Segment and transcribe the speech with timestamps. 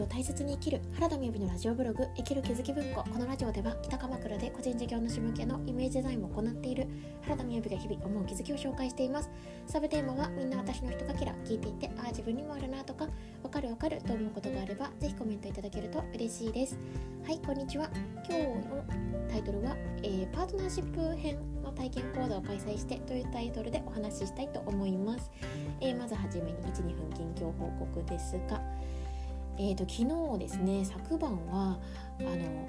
[0.00, 3.02] を大切に生きる原田美由のラジオブログ生きる気づき文庫。
[3.04, 6.86] このラジオでは北鎌倉で個人事業主向けのイメージデザインを行っている
[7.22, 9.30] 原田美由が日々思う気づきを紹介しています。
[9.66, 13.08] サブテーマはみんな私の人かけら聞いていてああ自分にもあるなとか
[13.42, 16.78] わかるわかると思うことがあればぜひコメントいただけると嬉しいです。
[17.24, 17.88] はいこんにちは。
[18.28, 18.84] 今日の
[19.30, 25.30] タイトルは、えー、パートナーシップ編の体験講座を開催してというタイトルでお話ししたいと思います、
[25.80, 28.62] えー、まずはじめに12分近況報告ですが
[29.58, 31.78] えーと、昨日ですね昨晩は
[32.20, 32.68] あの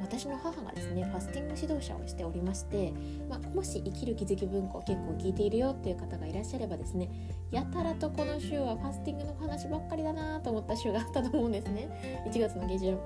[0.00, 2.92] 私の母がですねファスティング指導者をしておりまして、
[3.28, 7.08] まあ、もし生きる気づき文庫結構聞いているよっていう方がいらっしゃればですね
[7.50, 12.24] やたらとこの週はファスティングの話ばっかりだなと思った週があったと思うんですね。
[12.28, 12.98] 1月の下旬。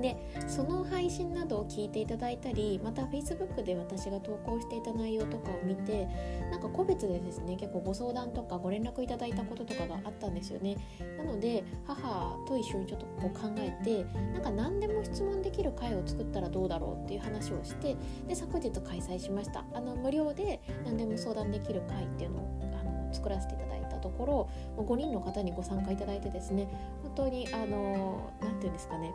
[0.00, 0.16] で
[0.46, 6.08] その配信などを聞いていただいたりまた Facebook で私が投稿していた内容とかを見て
[6.50, 10.76] なんか個別でですね結構ご相談とかご連絡いただいたこととかがあったんですよね。
[11.18, 17.96] なので母と一緒にちょっとこう考えてなんか何でも質問できる会を作ったらどうだろうっていう話をして
[18.26, 19.64] で昨日開催しました。
[19.72, 26.68] あの無料で何でも相談できる会っていうのをあの作らせていただいたところ5人の方にご参加いただいてですね
[27.02, 29.12] 本当にあの何て言うんですかね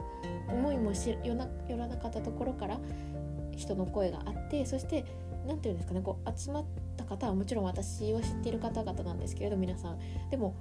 [0.48, 2.80] 思いもしよなよらなかったところから
[3.56, 5.06] 人の声があってそして
[5.46, 6.66] 何て言うんですかねこう集まっ
[6.98, 10.00] た方はもちろん私を知っている方々なんですけれど皆さん
[10.32, 10.56] でも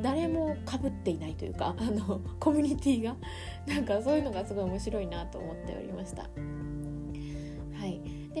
[0.00, 3.16] 誰もかぶっていないというかあのコミュニティが
[3.66, 6.28] なんかそういうのがすごい面白いなと思っておりました。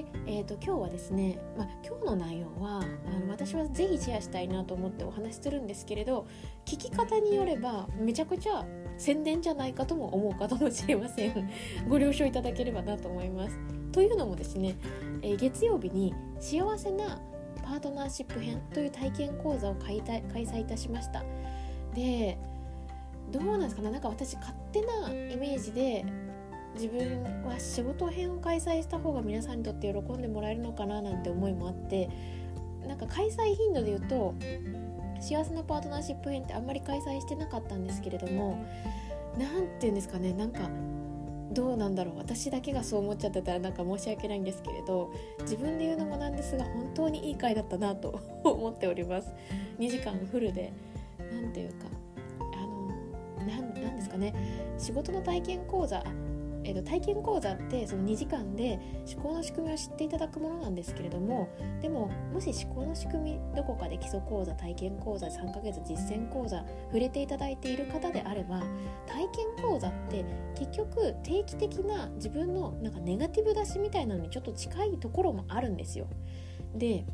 [0.00, 6.26] で、えーと、今日はですね、まあ、今日の内容はあの私はぜひシェアしたいなと思ってお話しするんですけれど
[6.64, 8.64] 聞き方によればめちゃくちゃ
[8.96, 11.50] 宣伝じゃないかとも思うかもしれません。
[11.88, 13.58] ご了承いただければなと思います。
[13.92, 14.76] というのもですね、
[15.22, 17.20] えー、月曜日に幸せな
[17.62, 21.24] パートナーシップ編という体験講座を開催いたしました。
[21.94, 22.38] で
[23.30, 23.90] どうなんですかね？
[23.90, 26.04] なんか私勝手なイメージで
[26.74, 32.08] 自分は仕事編を開催した方が皆さんにとって喜んでもらえるのかななんて思いもあって
[32.86, 34.34] なんか開催頻度で言うと
[35.20, 38.64] 幸せなパートナーシップ編ってあんまり開催してなかったんですけれども
[39.38, 40.68] 何て言うんですかねなんか
[41.52, 49.32] どうなんだろう私だけがそう思っちゃってたらなんか申し訳ないんですけれど自分で言うのもなんですが本当にいい回だったなと 思っております。
[49.78, 50.72] 2時間フルで
[51.32, 51.86] 何ていうか
[52.54, 54.34] あのなんですかね
[54.78, 56.04] 仕事の体験講座
[56.64, 58.78] えー、と体験講座ってその2時間で
[59.12, 61.48] 思考の仕組みを知っていただくものなんですけれども
[61.80, 68.60] でももし思考の仕組みどこかで基礎講座体験講座3ヶ月実践講座触れていただいている方であれば
[69.06, 69.28] 体
[69.58, 76.06] 験講座って結局定期的な自分のなんかネガティブ出しみたいなのにちょっと近いところもあるんですよ。
[76.74, 77.04] で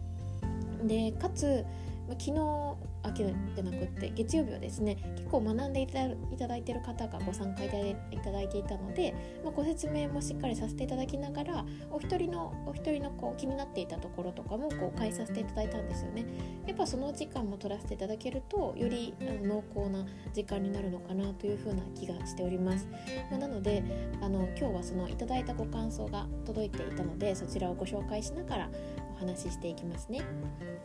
[0.85, 1.65] でかつ
[2.09, 16.25] ま昨日あ昨日じゃなくって月曜日はですね結構学んでいただいてる方がご参加いただいていたので、まあ、ご説明もしっかりさせていただきながらお一人のお一人のこう気になっていたところとかもこう返させていただいたんですよね。
[16.67, 22.89] やっぱその時間も取らせていただけるとよりあの濃厚な時間になるのかなというふうな気がしております。
[23.31, 23.83] まあ、なので
[24.21, 28.71] あの今日はそのいただいたご感想が届いていたのでそちらをご紹介しながら
[29.17, 30.21] お話ししていきますね。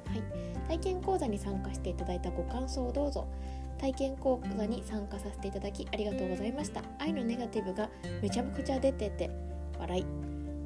[0.08, 0.24] はい、
[0.68, 3.28] 体験講座に参加していただいたご感想をどうぞ。
[3.78, 6.82] 体験講座に参加させていただきありがとうございました。
[7.00, 7.90] 愛のネガティブが
[8.22, 9.30] めちゃくちゃ出てて
[9.80, 10.06] 笑い。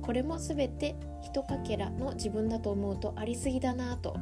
[0.01, 4.15] これも全て一かけらの自分だと思うとありすぎだなぁと。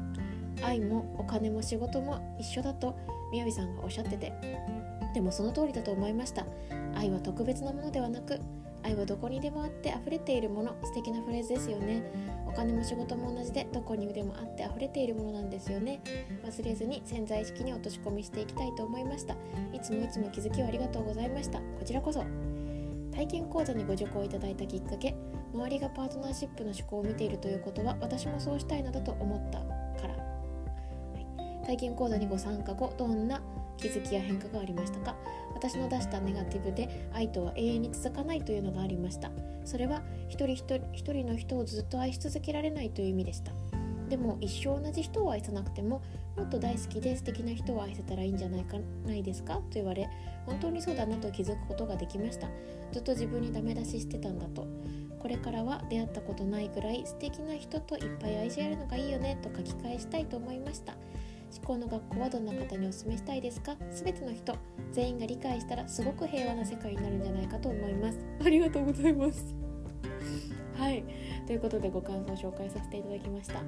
[0.64, 2.96] 愛もお金も仕事も一緒だと
[3.32, 4.34] みやびさんがおっしゃってて
[5.14, 6.46] でもその通りだと思いました
[6.96, 8.40] 愛は特別なものではなく
[8.84, 12.04] 愛はどこにでもあって溢れているもの素敵なフレーズですよね。
[12.48, 16.02] お金も仕事も同じでどこにでもあって溢れているものなんですよね。
[16.44, 19.36] 忘れずに潜在意識に落とし込みしていきたいと思いました。
[19.74, 21.60] いつもいつも気づきをありがとうございました。
[21.60, 22.24] こちらこそ。
[23.12, 25.16] 体験講座にご受講いただいたきっかけ
[25.54, 29.60] 周りがパートナーシップの思考を見ているということは私もそうしたいのだと思った
[30.02, 33.40] から、はい、体験講座にご参加後どんな
[33.78, 35.16] 気づきや変化がありましたか？
[35.54, 39.32] 私の出したネガティブで愛とは永遠に続かないというのがありました。
[39.66, 43.52] それは一人一人一人の人をずっと愛し続けられないという意味でした。
[44.10, 46.02] でも一生同じ人を愛さなくても
[46.38, 48.78] もっと大好きで素敵な人を愛せたらいいんじゃないか
[49.08, 49.56] ないですか？
[49.56, 50.10] と言われ
[50.46, 52.48] 本当にそうだなと気づくことができました。
[52.92, 54.68] ずっと自分にダメ出ししてたんだと。
[55.20, 60.96] これからは出会ったことないくらい素敵な人といっぱい愛し合えるのがいいよねと書き返したいと思いました。
[61.56, 63.76] 思考の学校はどんな方にお勧めしたいですか？
[63.92, 64.56] 全ての人
[64.92, 68.20] 全員が理解したらすごく平和な世界になるんじゃないかと思います。
[68.44, 69.54] ありがとうございます。
[70.76, 71.04] はい。
[71.46, 73.62] ということでご感想を紹介させていただきました。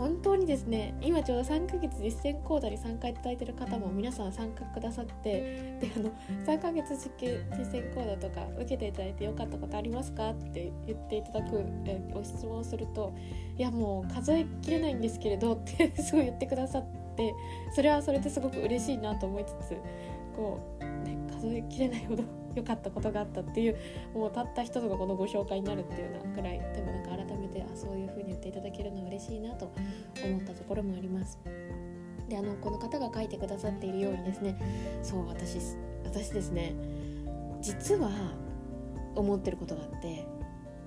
[0.00, 6.10] 本当にですね今ちょうど3ヶ月実践講座に参加いただいてる方も皆さん参加くださってであの
[6.46, 13.12] 3ヶ月実践講座とか受けていただいてよかったことありますかって言っていただくえご質問をすると
[13.58, 17.34] いやもう数えきれないんですけれどってすごい言ってくださって
[17.76, 19.76] それはそれですごく嬉しいなと思いつつ
[20.34, 23.76] こう、ね、数えきれないほど良かったことがあったっていう
[24.14, 29.72] もうたった一つのこのご紹介になるっていうようなくらいでもなんか改めてあそういう風に言っていただけるのは嬉しいなと
[30.24, 31.38] 思ったところもあります。
[32.28, 34.56] であのこの方が書いてくださっているようにですね
[35.02, 35.58] そう私
[36.04, 36.74] 私ですね
[37.60, 38.08] 実は
[39.16, 40.24] 思ってることがあって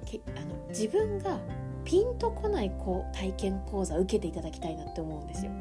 [0.06, 1.39] けあの自分が
[1.83, 5.51] ピンとこないこう体験講座受けていただきたいなって思うんですよ。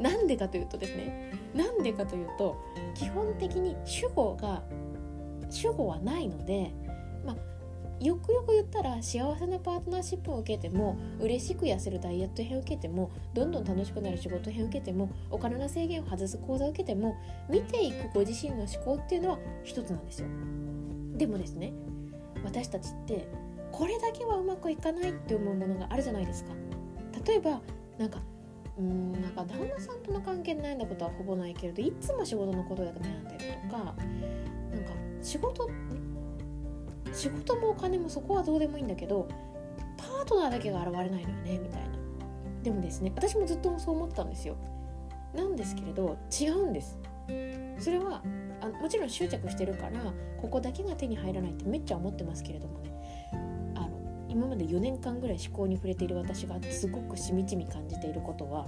[0.00, 2.56] なんでかというとですねなんでかというと
[2.94, 4.62] 基本的に主語が
[5.52, 6.72] 主語はないので、
[7.24, 7.36] まあ、
[8.04, 17.16] よくよく言ったら幸せなパートナーシップを受けても嬉しく痩せるダイエット編を受けてもどんどん楽しくなる仕事編を受けてもお金の制限を外す講座を受けても
[17.48, 20.28] 見ていくご自身の思考っていうのは一つなんですよ。
[21.16, 21.72] でもですね
[22.42, 23.28] 私たちって
[23.70, 26.52] これだけはうまくいかないって思うものがあるじゃないですか。
[27.24, 27.60] 例えば
[27.98, 28.20] なんか
[28.78, 33.38] うんなんか旦那さんとの関係で悩んだことはほぼないけれどいつも仕事のことで悩んでる
[33.70, 34.92] とかなんか
[35.22, 35.70] 仕事
[37.12, 39.28] 仕事もお金もそこはどうでもいいんだけど
[39.96, 41.92] パートナーだけが現れないのよねみたいな。
[42.62, 44.56] でもですね私もずっとそう思ったんですよ。
[45.34, 46.98] なんですけれど違うんです。
[47.78, 48.22] それは
[48.60, 50.00] あもちろん執着してるから
[50.40, 52.90] ここだけが手に入らないってめっちゃ思ってますけれどもね。
[53.74, 53.90] あの
[54.28, 58.66] 今まで4年間ぐらい思考に触れている私がすごくしみじみ感じていることは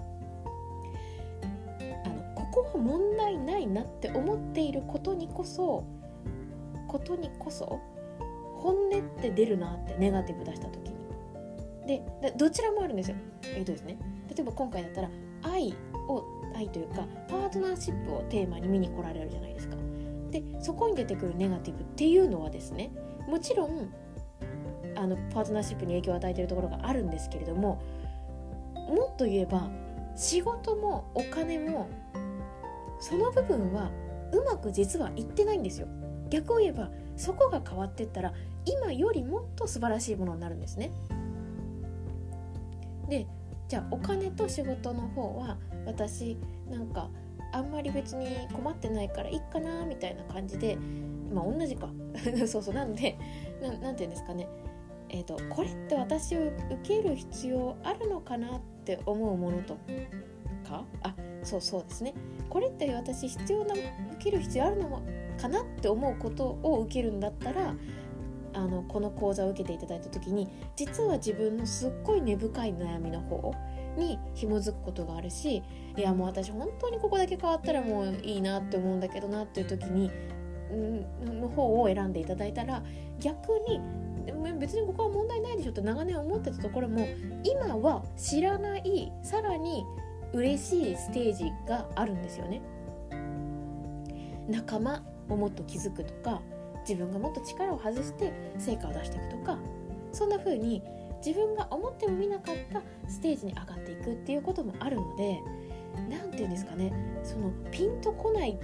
[2.04, 5.84] あのここは問題ないなって思っていることにこそ
[6.94, 7.80] ことにこそ
[8.56, 10.94] 本音って出るなってネガティブ出した時に。
[11.86, 12.02] で
[12.38, 13.16] どちらもあるんですよ。
[13.56, 13.98] えっ、とですね。
[14.28, 15.10] 例えば今回だったら
[15.42, 15.74] 愛
[16.08, 16.24] を
[16.54, 19.76] 愛というかパートナーシップをテーマに見に来られるじゃないですか。
[20.30, 22.92] でそこに出てくるネガティブっていうのはですね
[23.28, 23.92] もちろん
[24.94, 27.82] あのパートナーシップに影響を与えてるところがあるんですけれども
[28.88, 29.68] もっと言えば
[30.14, 31.88] 仕事もお金も
[33.00, 33.90] その部分は
[34.32, 35.88] うまく実はいってないんですよ。
[36.34, 38.32] 逆を言えばそこが変わってったら
[38.64, 40.90] 今よりもっと素晴らしいものになるんですね。
[43.08, 43.26] で
[43.68, 46.36] じゃあお金と仕事の方は私
[46.68, 47.08] なんか
[47.52, 50.76] あんまり別に困ってないからいいかなみたいな感じで
[51.32, 51.88] まあ同じか。
[52.48, 52.74] そうそう。
[52.74, 53.16] なんで
[53.60, 54.48] 何て言うんですかね。
[55.10, 56.52] えーと、とこれって私を受
[56.82, 59.76] ける必要あるのかなって思うものと
[60.68, 60.84] か？
[61.02, 61.14] あ
[61.44, 62.14] そうそうですね。
[62.48, 63.84] これって私必要な受
[64.18, 64.88] ける必要あるの
[65.44, 67.74] かなって思うことを受けるんだったら
[68.54, 73.52] あのこの講座を受けていただいた時に実は自分のすっごい根深い悩みの方
[73.98, 75.62] に紐づくことがあるし
[75.96, 80.10] いやもう私本当にここだけ変わったらもういいなって思うんだけどなっていう時に
[81.24, 82.82] の方を選んでいただいたら
[83.20, 83.80] 逆に
[84.58, 87.06] 別にここは問題ないでしょって長年思ってたところも
[87.42, 89.84] 今は知らないさらに
[90.32, 92.62] 嬉しいステージがあるんですよね。
[94.48, 96.40] 仲間をもっと気づくとか
[96.88, 99.58] 自分がもっと力を外して成果を出していくとか
[100.12, 100.82] そんな風に
[101.24, 105.40] 自分が思ってもみなかったステージに上がっていくっていうこともあるので
[106.10, 106.92] 何て言うんですかね
[107.22, 108.58] そのピンとこない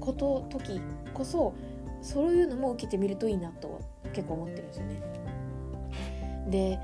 [0.00, 0.80] こと時
[1.12, 1.54] こそ
[2.00, 3.80] そういうのも受けてみるといいなと
[4.12, 5.02] 結構思ってるんですよね。
[6.48, 6.78] で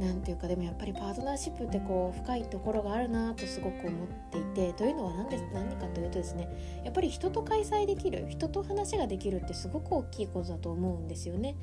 [0.00, 6.48] 何ていうかでもやっぱりパートナーシップってこう深いところがあるなとすごく思っていてというのは何で何かというとですね
[6.84, 11.54] やっぱり人と開催できる人と話ができるってすごく大きいことだと思うんですよね。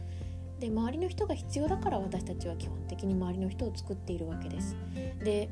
[0.60, 4.76] で周りの人が必要だから私たちは基本的に周りの人を作っているわけです。
[5.24, 5.50] で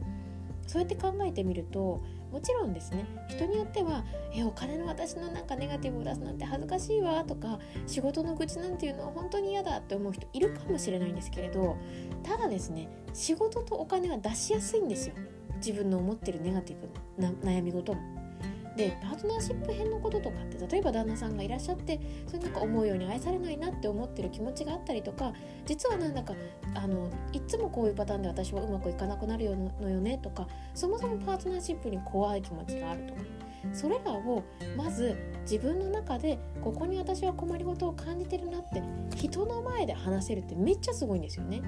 [0.68, 2.02] そうやって考えてみると
[2.36, 4.04] もちろんですね人によっては
[4.36, 11.78] 「えお金の私のなんかネガティブを出すなんて恥ずかしいわ」とか仕事の愚痴なんていうのは本当に嫌だって思う人いるかもしれないんですけれど
[12.24, 15.16] ただですね仕事とお金は出しやすいんですよ
[15.66, 18.15] 自分の思ってるネガティブな悩み事も。
[18.76, 25.34] でパートナーシップ編のこととかって例えば旦那さんがいらっしゃってそれなんか思うように愛されないなって思ってる気持ちがあったりとか
[25.66, 26.34] 実はなんだか
[26.74, 33.22] あのいつもこういうパターンで私はうまくいかなくなるのよねとかそもそもパートナーシップに怖い気持ちがあるとか
[33.74, 34.44] それらを
[34.78, 38.82] まず自分の中でここに私は困りごとを感じてるなって
[39.16, 41.62] 人の前で話せるってめっちゃすごいんですよね。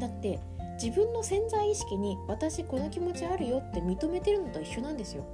[0.00, 0.40] だって
[0.82, 5.24] 自分の潜在意識に私この気持ちあるよって認めてるのと一緒なんですよ。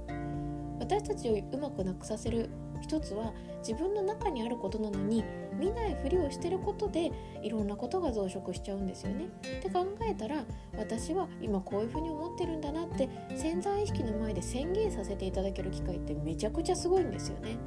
[0.88, 2.48] 私たちをうまくなくさせる
[2.80, 5.22] 一つは自分の中にあることなのに
[5.58, 9.26] 見ないふりをしてることでいろんなことが増殖しちゃうんですよね。
[9.58, 10.44] って考えたら
[10.78, 17.58] 私は今こういうふうに思ってるんだなって潜在意識の前で宣言させていただける機会ってめちゃくちゃすごいんですよね。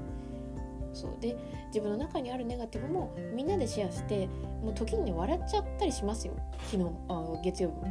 [0.91, 1.37] そうで
[1.67, 4.27] 自分の中にあるネガティブもみんなでシェアして
[4.63, 6.33] もう時にね笑っちゃったりしますよ
[6.71, 7.89] 昨日あ月曜日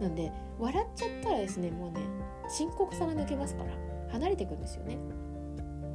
[0.00, 2.00] なんで笑っちゃったらですねもうね
[2.48, 3.70] 深刻さが抜けますから
[4.10, 4.98] 離れていくんですよね。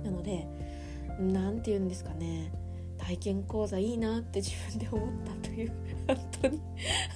[0.03, 0.47] なので
[1.19, 2.51] 何て言うんですかね。
[2.97, 5.71] 体験講座いいなって自分で思ったという
[6.07, 6.61] 本当に。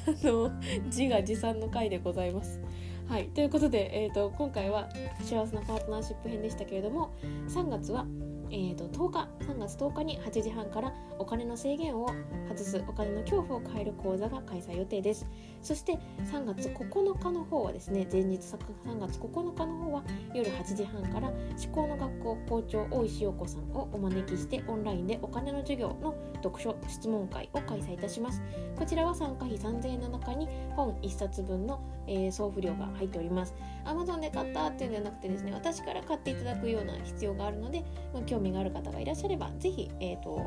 [0.08, 0.52] あの
[0.86, 2.60] 自画自賛の回でございます。
[3.08, 4.90] はいということで、えーと今回は
[5.22, 7.16] 幸せなパートナーシップ編でしたけれども
[7.48, 8.06] 3月は
[8.50, 12.10] えーと、10日3月10日に8時半からお金の制限を
[12.48, 15.28] 外すお金の恐怖を変える講座が開催予定です。
[15.62, 16.00] そして
[16.32, 21.38] 3月9日の方はですね前日3月9日の方は夜8時半から思
[21.74, 28.42] 考の学校校長大石陽子さんをお招きしてオンラインでお金の授業の読書質問会を開催いたします。
[28.78, 33.56] こちらは参加費3000円の中に本1冊分の、えー、送付料が入っております。
[33.86, 40.46] Amazon で買ったっていうんじゃなくてですね私から買っていただくような必要があるので、まあ、興味がある方がいらっしゃれば是非、えーと、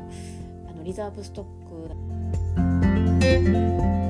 [0.69, 1.45] あのリザーブストッ
[3.95, 4.00] ク